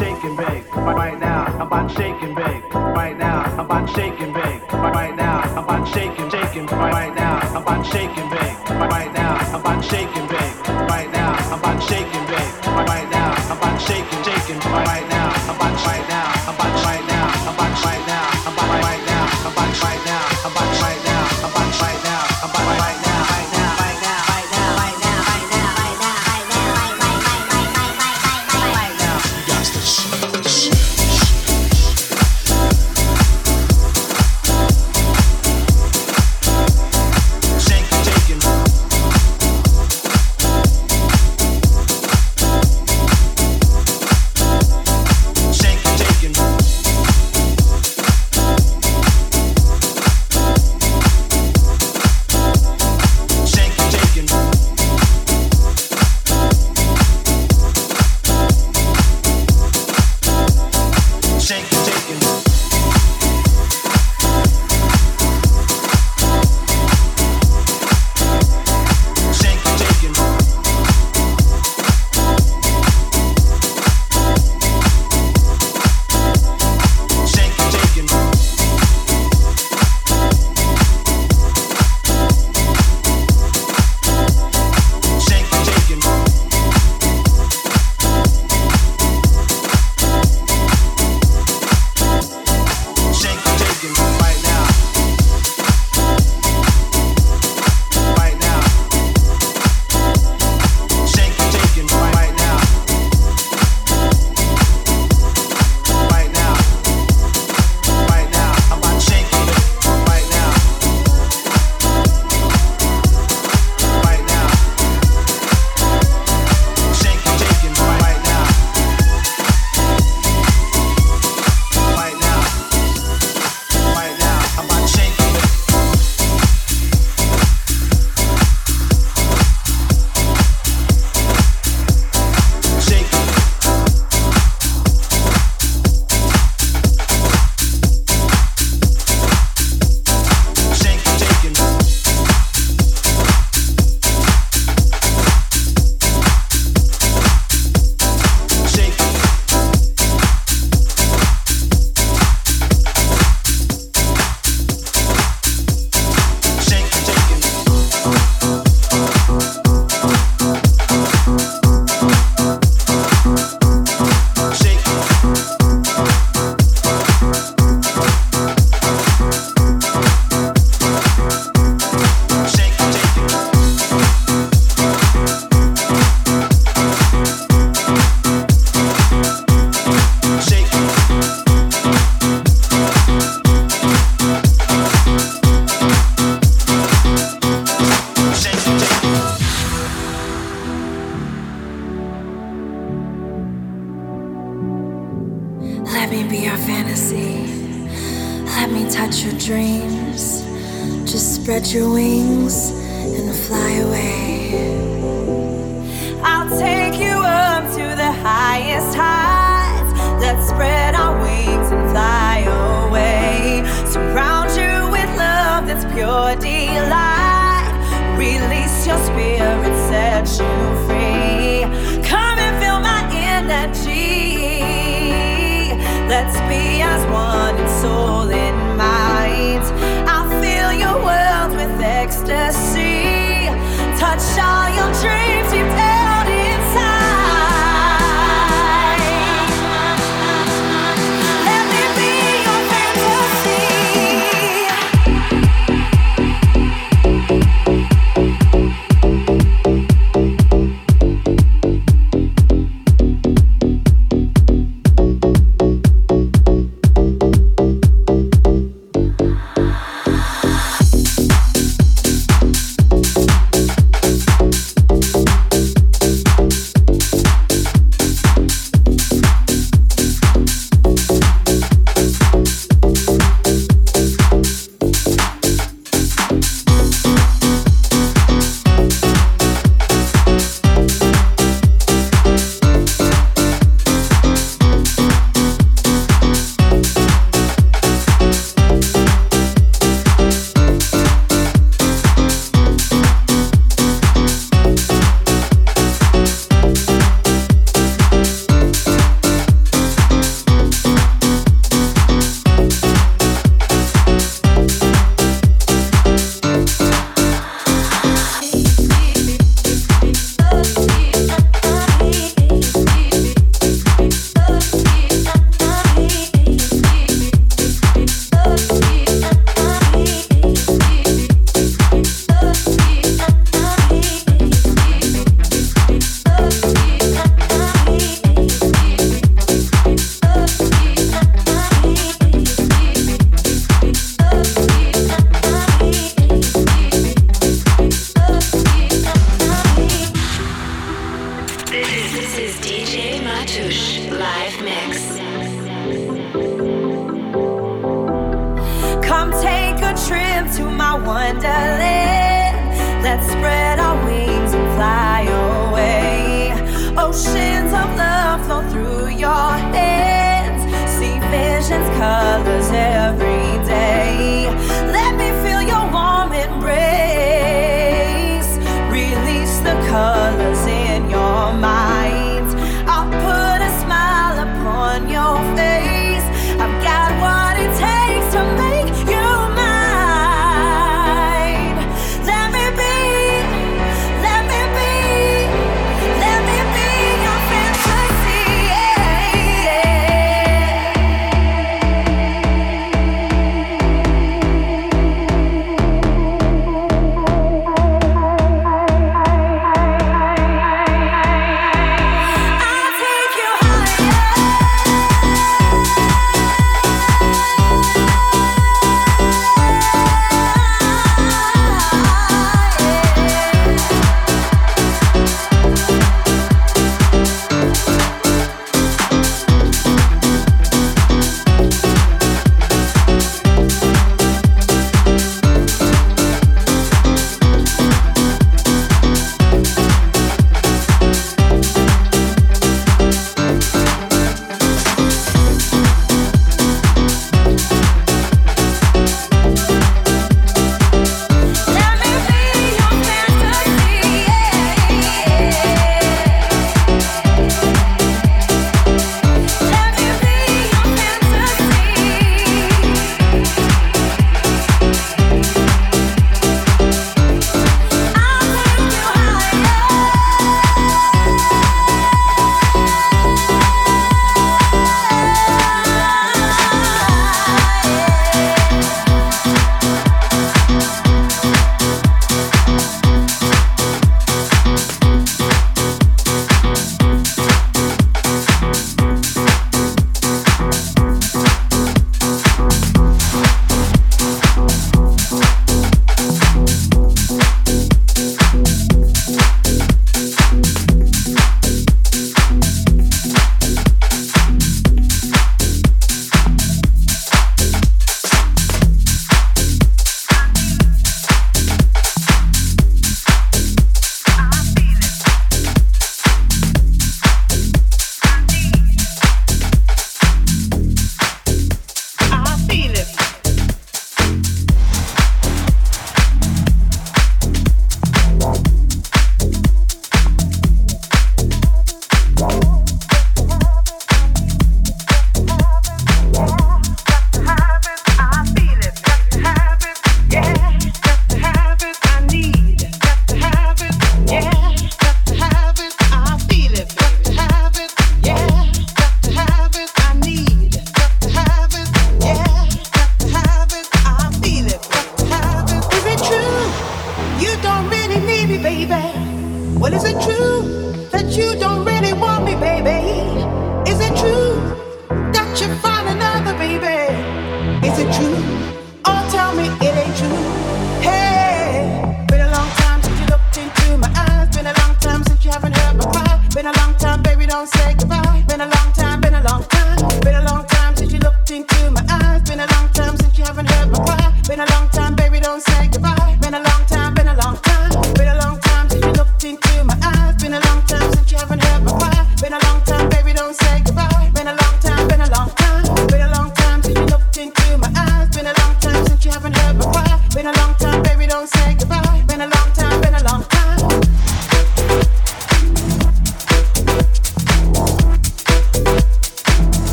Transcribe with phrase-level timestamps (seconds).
[0.00, 1.44] shake and right now.
[1.44, 3.42] I'm about to shake and bake right now.
[3.42, 5.40] I'm about to shake and bake right now.
[5.40, 7.38] I'm about to shake and shake right now.
[7.38, 9.36] I'm about to shake and bake right now.
[9.36, 11.32] I'm about to shake and bake right now.
[11.52, 13.34] I'm about to shake and bake right now.
[13.50, 14.89] I'm about to shake and shake and right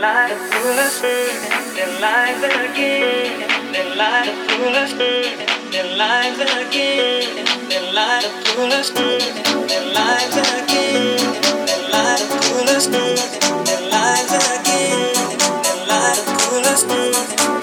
[0.00, 0.38] life.
[0.64, 4.30] Was their lives again, their life
[4.60, 9.18] was their lives again, their life was their
[9.92, 11.18] lives again,
[11.66, 13.16] their life was their
[13.90, 15.14] lives again,
[15.64, 17.57] their life was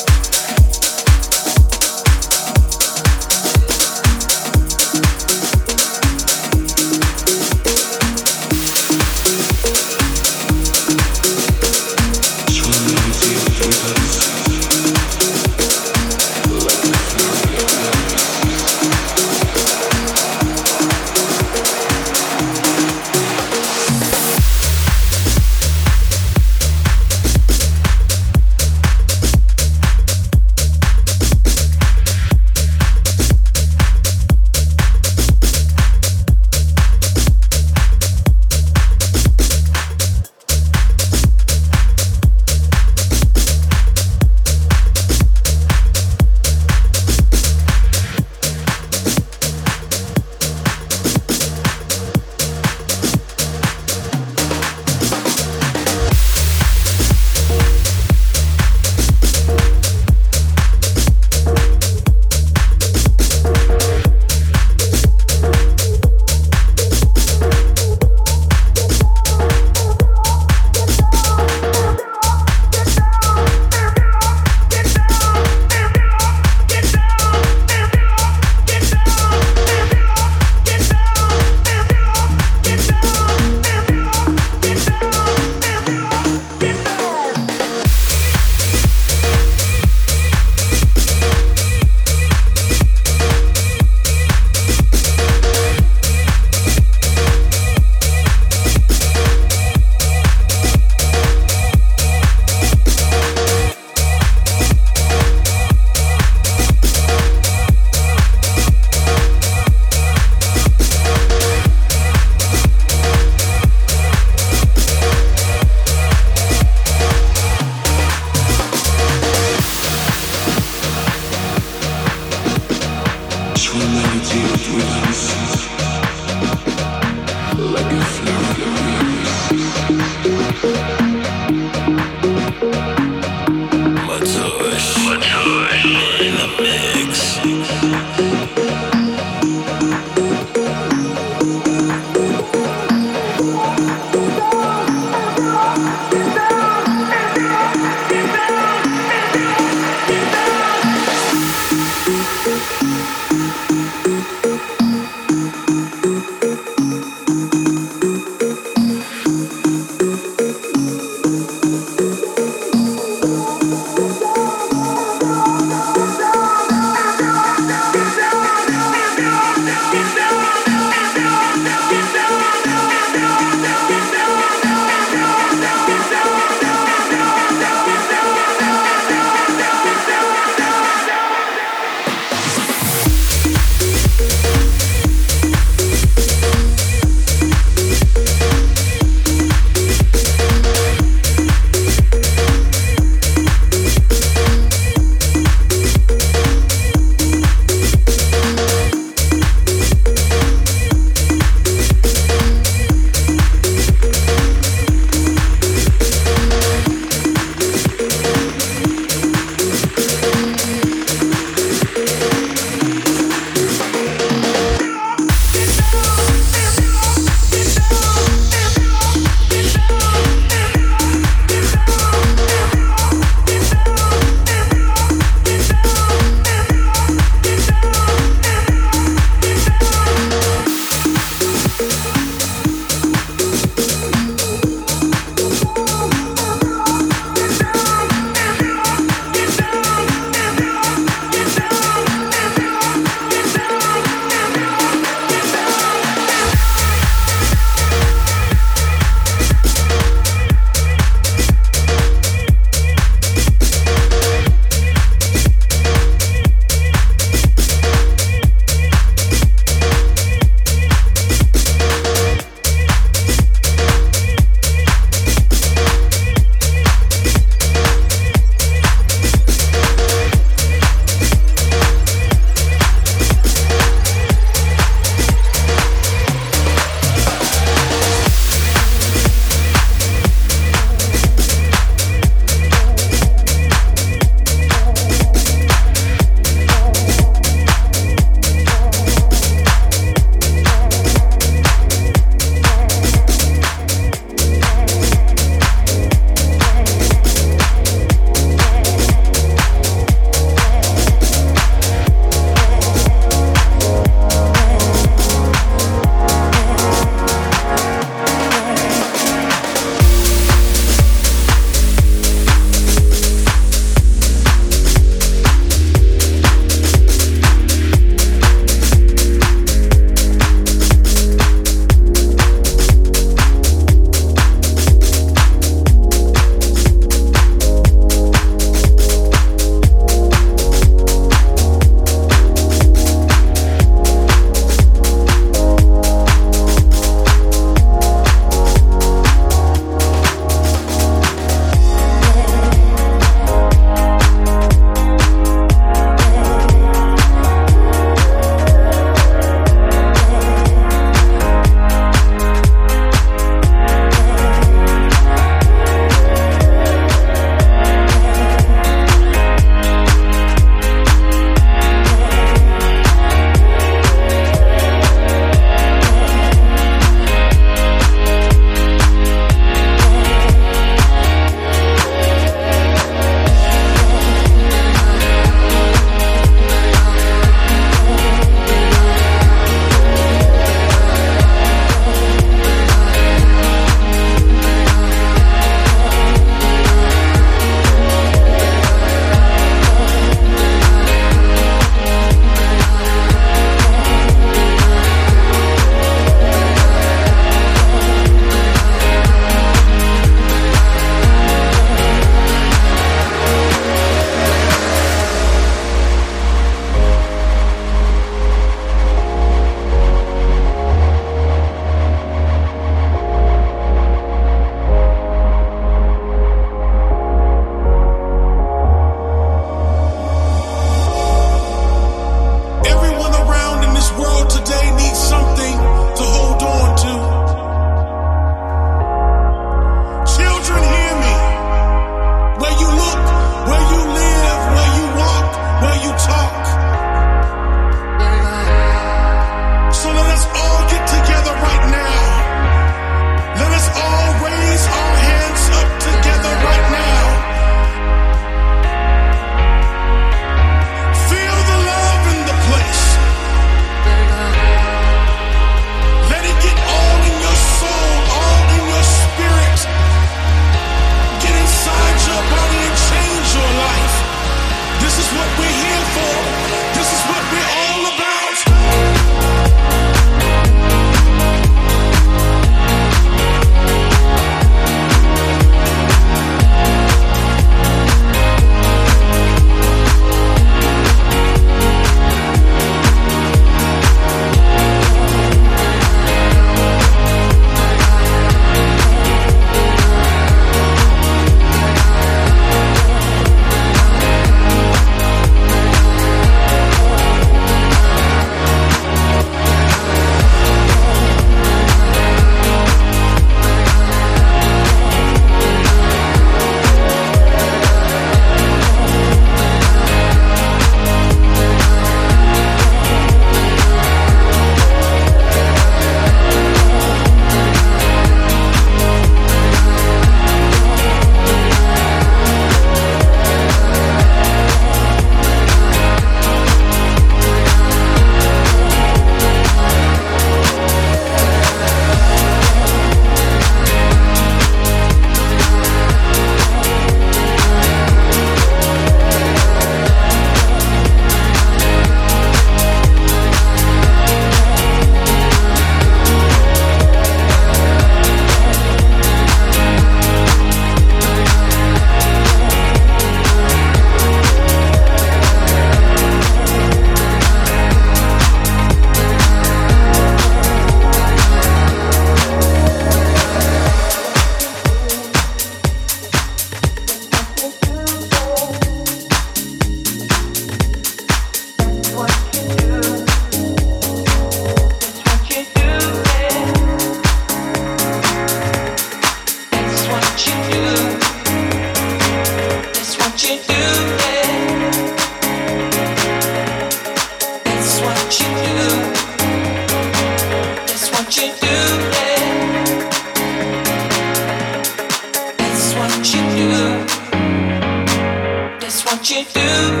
[599.43, 600.00] through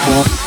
[0.00, 0.37] Oh.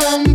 [0.00, 0.29] Let's have